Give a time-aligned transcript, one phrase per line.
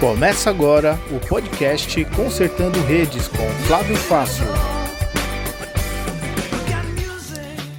[0.00, 4.44] Começa agora o podcast Consertando Redes com Flávio Fácil.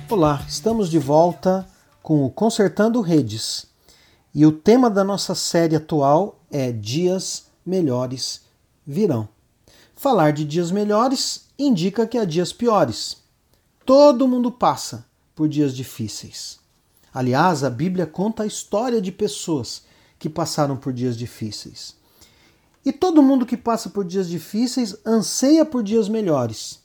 [0.09, 1.67] Olá, estamos de volta
[2.03, 3.67] com o Consertando Redes.
[4.35, 8.45] E o tema da nossa série atual é Dias Melhores
[8.85, 9.36] Virão.
[9.97, 13.17] Falar de dias melhores indica que há dias piores.
[13.83, 15.03] Todo mundo passa
[15.35, 16.59] por dias difíceis.
[17.11, 19.81] Aliás, a Bíblia conta a história de pessoas
[20.19, 21.95] que passaram por dias difíceis.
[22.85, 26.79] E todo mundo que passa por dias difíceis anseia por dias melhores.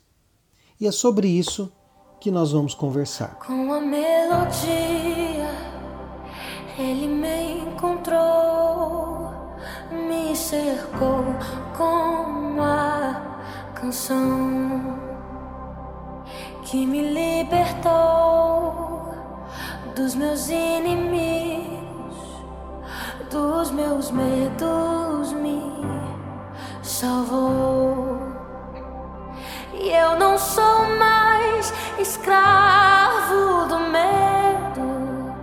[0.81, 1.71] E é sobre isso
[2.19, 3.39] que nós vamos conversar.
[3.47, 5.51] Com a melodia,
[6.79, 9.31] ele me encontrou,
[9.91, 11.23] me cercou
[11.77, 13.02] com a
[13.83, 14.97] canção
[16.63, 17.83] que me libertou
[19.97, 22.17] dos meus inimigos,
[23.29, 25.61] dos meus medos, me
[26.81, 28.21] salvou.
[29.75, 35.35] E eu não sou mais escravo do medo.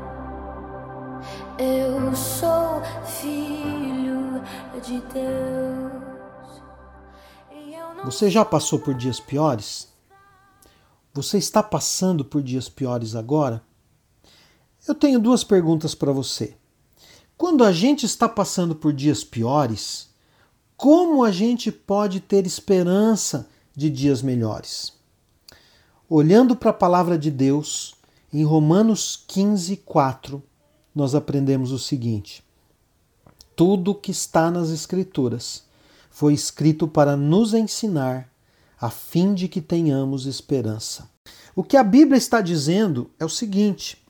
[1.58, 4.42] Eu sou filho
[4.82, 5.79] de Deus.
[8.06, 9.90] Você já passou por dias piores?
[11.14, 13.62] Você está passando por dias piores agora?
[14.88, 16.56] Eu tenho duas perguntas para você.
[17.38, 20.10] Quando a gente está passando por dias piores,
[20.78, 24.94] como a gente pode ter esperança de dias melhores?
[26.10, 27.96] Olhando para a palavra de Deus,
[28.32, 30.42] em Romanos 15, 4,
[30.96, 32.44] nós aprendemos o seguinte:
[33.58, 35.69] Tudo que está nas Escrituras
[36.10, 38.30] foi escrito para nos ensinar,
[38.80, 41.10] a fim de que tenhamos esperança.
[41.56, 44.02] O que a Bíblia está dizendo é o seguinte: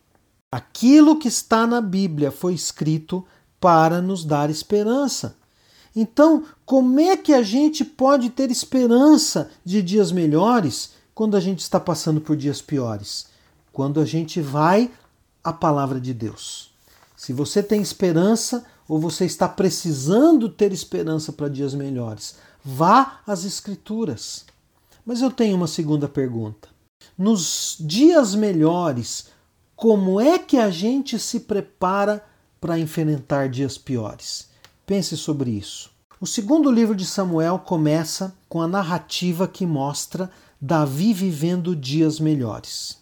[0.52, 3.26] aquilo que está na Bíblia foi escrito
[3.59, 5.36] para nos dar esperança.
[5.95, 11.59] Então, como é que a gente pode ter esperança de dias melhores quando a gente
[11.59, 13.27] está passando por dias piores?
[13.73, 14.92] Quando a gente vai
[15.43, 16.71] à palavra de Deus.
[17.15, 23.45] Se você tem esperança ou você está precisando ter esperança para dias melhores, vá às
[23.45, 24.45] Escrituras.
[25.05, 26.67] Mas eu tenho uma segunda pergunta.
[27.16, 29.27] Nos dias melhores,
[29.76, 32.26] como é que a gente se prepara
[32.60, 34.50] para enfrentar dias piores?
[34.88, 35.92] Pense sobre isso.
[36.20, 42.98] O segundo livro de Samuel começa com a narrativa que mostra Davi vivendo dias melhores.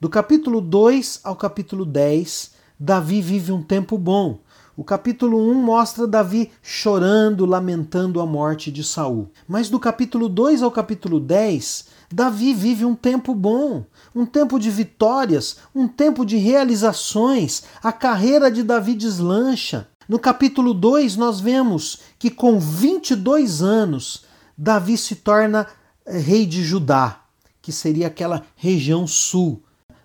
[0.00, 4.40] Do capítulo 2 ao capítulo 10, Davi vive um tempo bom.
[4.78, 9.30] O capítulo 1 mostra Davi chorando, lamentando a morte de Saul.
[9.48, 14.70] Mas do capítulo 2 ao capítulo 10, Davi vive um tempo bom, um tempo de
[14.70, 17.62] vitórias, um tempo de realizações.
[17.82, 19.88] A carreira de Davi deslancha.
[20.06, 24.26] No capítulo 2, nós vemos que com 22 anos,
[24.58, 25.66] Davi se torna
[26.04, 27.22] eh, rei de Judá,
[27.62, 29.62] que seria aquela região sul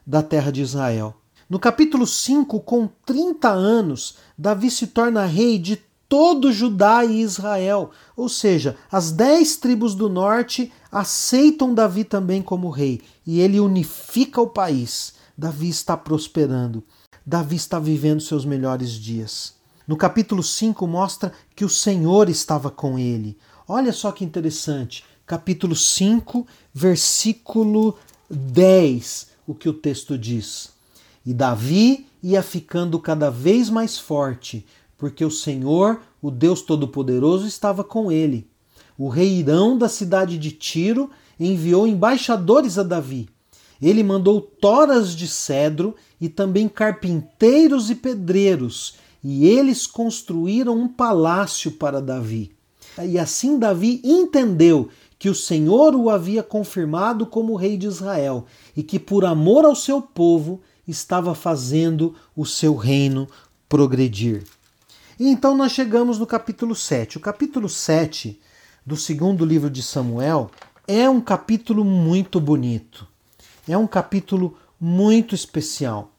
[0.08, 1.21] da terra de Israel.
[1.52, 7.92] No capítulo 5, com 30 anos, Davi se torna rei de todo Judá e Israel,
[8.16, 14.40] ou seja, as dez tribos do norte aceitam Davi também como rei e ele unifica
[14.40, 15.16] o país.
[15.38, 16.86] Davi está prosperando,
[17.26, 19.54] Davi está vivendo seus melhores dias.
[19.86, 23.38] No capítulo 5 mostra que o Senhor estava com ele.
[23.68, 25.04] Olha só que interessante.
[25.26, 27.98] Capítulo 5, versículo
[28.30, 30.80] 10, o que o texto diz.
[31.26, 34.66] E Davi ia ficando cada vez mais forte,
[34.98, 38.48] porque o Senhor, o Deus Todo-Poderoso, estava com ele.
[38.98, 41.10] O rei Irão da cidade de Tiro
[41.40, 43.28] enviou embaixadores a Davi.
[43.82, 51.72] Ele mandou toras de cedro e também carpinteiros e pedreiros e eles construíram um palácio
[51.72, 52.52] para Davi.
[53.04, 58.46] E assim Davi entendeu que o Senhor o havia confirmado como rei de Israel
[58.76, 63.28] e que, por amor ao seu povo, estava fazendo o seu reino
[63.68, 64.44] progredir.
[65.20, 67.18] E então nós chegamos no capítulo 7.
[67.18, 68.40] O capítulo 7
[68.86, 70.50] do segundo livro de Samuel
[70.88, 73.08] é um capítulo muito bonito.
[73.68, 76.12] É um capítulo muito especial.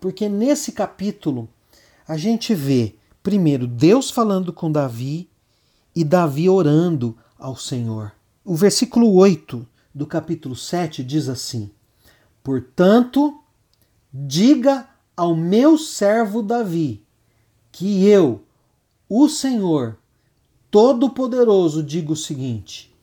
[0.00, 1.48] Porque nesse capítulo
[2.08, 5.28] a gente vê, primeiro, Deus falando com Davi
[5.94, 8.12] e Davi orando ao Senhor.
[8.44, 11.70] O versículo 8 do capítulo 7 diz assim:
[12.42, 13.38] Portanto,
[14.12, 17.04] diga ao meu servo Davi
[17.70, 18.42] que eu,
[19.08, 19.98] o Senhor
[20.70, 22.94] Todo-Poderoso, digo o seguinte: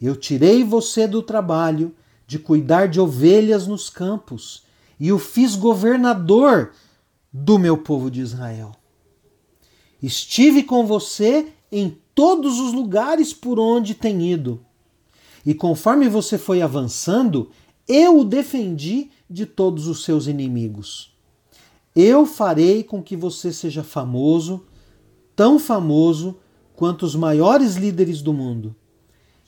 [0.00, 1.94] Eu tirei você do trabalho
[2.26, 4.64] de cuidar de ovelhas nos campos
[4.98, 6.72] e o fiz governador
[7.32, 8.72] do meu povo de Israel.
[10.02, 14.64] Estive com você em todos os lugares por onde tem ido.
[15.44, 17.50] E conforme você foi avançando,
[17.86, 21.14] eu o defendi de todos os seus inimigos.
[21.94, 24.66] Eu farei com que você seja famoso,
[25.36, 26.36] tão famoso
[26.74, 28.74] quanto os maiores líderes do mundo.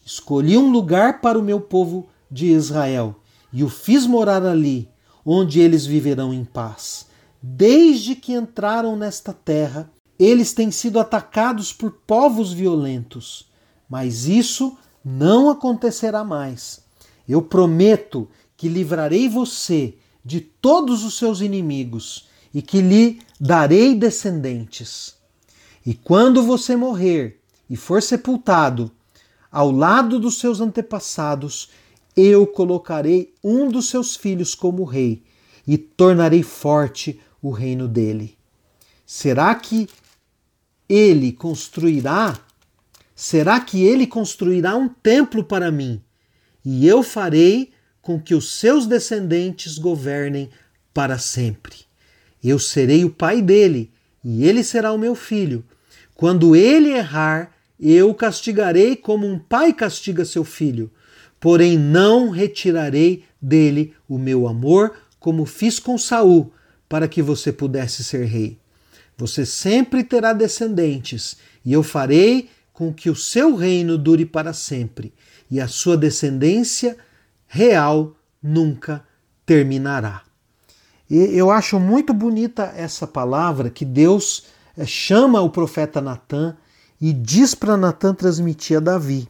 [0.05, 3.17] Escolhi um lugar para o meu povo de Israel
[3.53, 4.89] e o fiz morar ali,
[5.25, 7.07] onde eles viverão em paz.
[7.43, 13.51] Desde que entraram nesta terra, eles têm sido atacados por povos violentos,
[13.89, 16.86] mas isso não acontecerá mais.
[17.29, 19.95] Eu prometo que livrarei você
[20.25, 25.15] de todos os seus inimigos e que lhe darei descendentes.
[25.85, 28.91] E quando você morrer e for sepultado,
[29.51, 31.71] ao lado dos seus antepassados,
[32.17, 35.23] eu colocarei um dos seus filhos como rei
[35.67, 38.37] e tornarei forte o reino dele.
[39.05, 39.89] Será que
[40.89, 42.39] ele construirá?
[43.15, 46.03] Será que ele construirá um templo para mim?
[46.69, 47.71] E eu farei
[48.03, 50.51] com que os seus descendentes governem
[50.93, 51.77] para sempre.
[52.43, 53.93] Eu serei o pai dele,
[54.25, 55.65] e ele será o meu filho.
[56.17, 60.91] Quando ele errar, eu o castigarei como um pai castiga seu filho.
[61.39, 66.53] Porém, não retirarei dele o meu amor, como fiz com Saul,
[66.89, 68.59] para que você pudesse ser rei.
[69.17, 75.13] Você sempre terá descendentes, e eu farei com que o seu reino dure para sempre,
[75.51, 76.97] e a sua descendência
[77.47, 79.05] real nunca
[79.45, 80.23] terminará.
[81.09, 84.47] E eu acho muito bonita essa palavra que Deus
[84.77, 86.57] eh, chama o profeta Natan
[87.01, 89.29] e diz para Natan transmitir a Davi.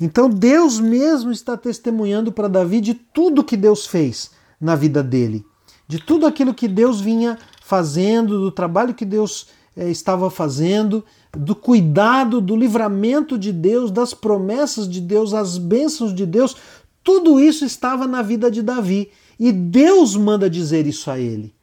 [0.00, 5.44] Então Deus mesmo está testemunhando para Davi de tudo que Deus fez na vida dele,
[5.86, 11.54] de tudo aquilo que Deus vinha fazendo, do trabalho que Deus eh, estava fazendo, do
[11.54, 16.56] cuidado, do livramento de Deus, das promessas de Deus, as bênçãos de Deus,
[17.04, 19.10] tudo isso estava na vida de Davi.
[19.38, 21.54] E Deus manda dizer isso a ele,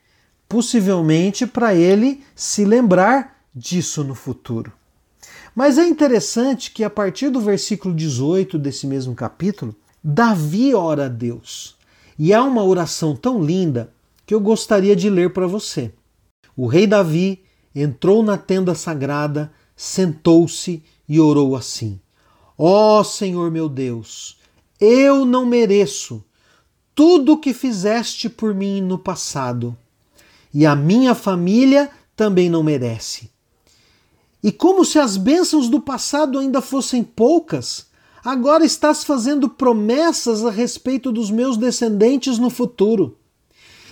[0.47, 4.71] possivelmente para ele se lembrar disso no futuro.
[5.55, 11.09] Mas é interessante que a partir do versículo 18 desse mesmo capítulo, Davi ora a
[11.09, 11.75] Deus.
[12.17, 13.91] E há uma oração tão linda
[14.25, 15.91] que eu gostaria de ler para você.
[16.55, 17.43] O rei Davi
[17.75, 21.99] entrou na tenda sagrada, sentou-se e orou assim:
[22.57, 24.37] Ó oh, Senhor meu Deus,
[24.79, 26.23] eu não mereço
[26.95, 29.75] tudo o que fizeste por mim no passado,
[30.53, 33.31] e a minha família também não merece.
[34.43, 37.87] E como se as bênçãos do passado ainda fossem poucas,
[38.23, 43.17] agora estás fazendo promessas a respeito dos meus descendentes no futuro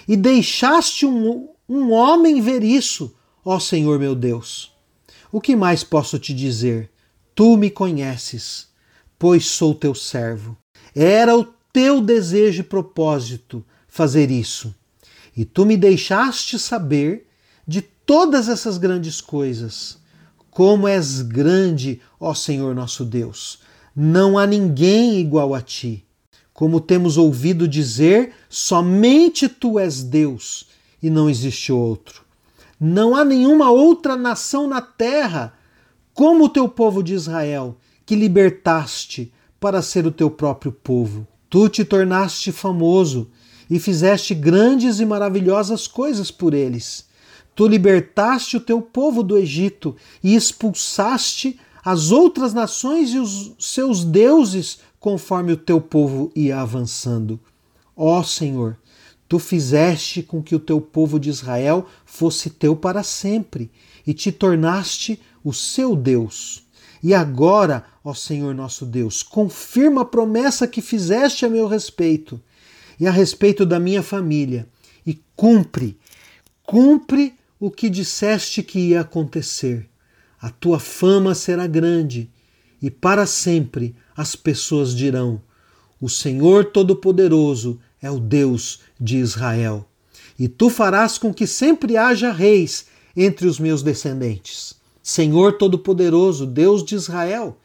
[0.08, 4.72] e deixaste um, um homem ver isso, ó Senhor meu Deus.
[5.32, 6.90] O que mais posso te dizer?
[7.34, 8.68] Tu me conheces,
[9.18, 10.58] pois sou teu servo.
[10.96, 14.76] Era o teu desejo e propósito fazer isso.
[15.36, 17.28] E tu me deixaste saber
[17.66, 19.98] de todas essas grandes coisas.
[20.50, 23.60] Como és grande, ó Senhor nosso Deus!
[23.96, 26.06] Não há ninguém igual a ti.
[26.54, 30.68] Como temos ouvido dizer, somente tu és Deus
[31.02, 32.24] e não existe outro.
[32.84, 35.54] Não há nenhuma outra nação na terra
[36.16, 41.28] como o teu povo de Israel, que libertaste para ser o teu próprio povo.
[41.48, 43.30] Tu te tornaste famoso
[43.70, 47.06] e fizeste grandes e maravilhosas coisas por eles.
[47.54, 54.04] Tu libertaste o teu povo do Egito e expulsaste as outras nações e os seus
[54.04, 57.40] deuses conforme o teu povo ia avançando.
[57.96, 58.76] Ó Senhor,
[59.32, 63.72] tu fizeste com que o teu povo de Israel fosse teu para sempre
[64.06, 66.68] e te tornaste o seu Deus.
[67.02, 72.42] E agora, ó Senhor nosso Deus, confirma a promessa que fizeste a meu respeito
[73.00, 74.68] e a respeito da minha família
[75.08, 75.98] e cumpre,
[76.62, 79.90] cumpre o que disseste que ia acontecer.
[80.42, 82.30] A tua fama será grande
[82.82, 85.42] e para sempre as pessoas dirão:
[86.02, 89.88] O Senhor Todo-Poderoso é o Deus de Israel.
[90.40, 94.74] E tu farás com que sempre haja reis entre os meus descendentes.
[95.04, 97.58] Senhor Todo-Poderoso, Deus de Israel,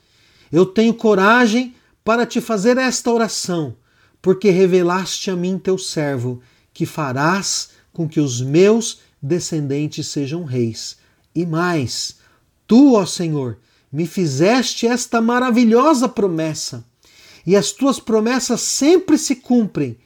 [0.50, 1.75] eu tenho coragem
[2.05, 3.76] para te fazer esta oração,
[4.23, 6.40] porque revelaste a mim, teu servo,
[6.73, 10.97] que farás com que os meus descendentes sejam reis.
[11.35, 12.16] E mais,
[12.66, 13.59] tu, ó Senhor,
[13.93, 16.85] me fizeste esta maravilhosa promessa,
[17.47, 19.97] e as tuas promessas sempre se cumprem,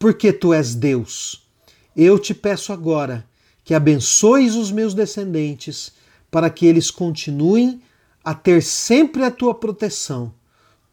[0.00, 1.46] porque tu és Deus.
[1.94, 3.26] Eu te peço agora
[3.62, 5.92] que abençoes os meus descendentes,
[6.30, 7.82] para que eles continuem
[8.24, 10.32] a ter sempre a tua proteção.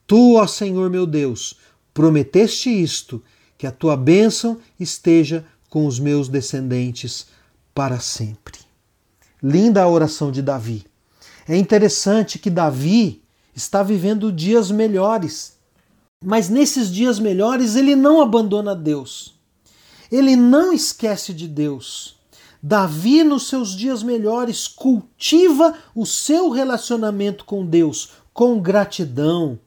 [0.06, 1.58] Tu, ó Senhor meu Deus,
[1.94, 3.24] prometeste isto,
[3.58, 7.28] que a tua bênção esteja com os meus descendentes
[7.74, 8.60] para sempre.
[9.42, 10.86] Linda a oração de Davi.
[11.48, 13.24] É interessante que Davi
[13.56, 15.57] está vivendo dias melhores,
[16.24, 19.36] mas nesses dias melhores ele não abandona Deus.
[20.12, 22.16] Ele não esquece de Deus.
[22.62, 29.60] Davi, nos seus dias melhores, cultiva o seu relacionamento com Deus com gratidão,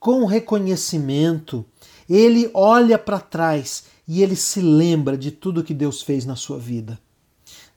[0.00, 1.64] com reconhecimento.
[2.10, 6.58] Ele olha para trás e ele se lembra de tudo que Deus fez na sua
[6.58, 6.98] vida.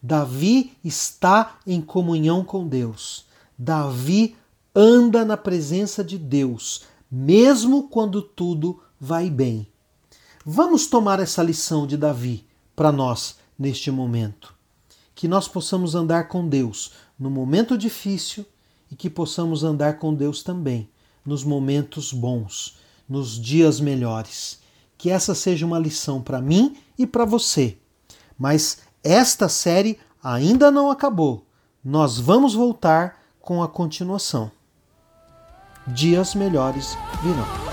[0.01, 3.25] Davi está em comunhão com Deus.
[3.55, 4.35] Davi
[4.73, 9.67] anda na presença de Deus, mesmo quando tudo vai bem.
[10.45, 14.55] Vamos tomar essa lição de Davi para nós neste momento.
[15.13, 18.45] Que nós possamos andar com Deus no momento difícil
[18.89, 20.89] e que possamos andar com Deus também
[21.25, 22.77] nos momentos bons,
[23.07, 24.59] nos dias melhores.
[24.97, 27.77] Que essa seja uma lição para mim e para você.
[28.37, 31.45] Mas esta série ainda não acabou.
[31.83, 34.51] Nós vamos voltar com a continuação.
[35.87, 37.70] Dias melhores virão.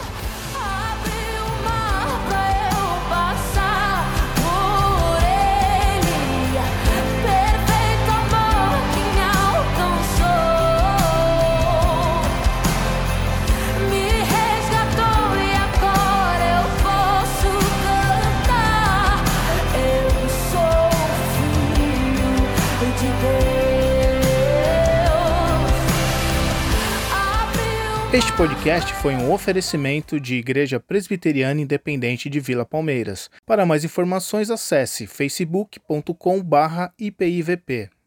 [28.19, 33.31] Este podcast foi um oferecimento de Igreja Presbiteriana Independente de Vila Palmeiras.
[33.47, 37.98] Para mais informações, acesse facebook.com/ipivp.